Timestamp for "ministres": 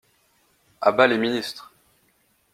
1.19-1.69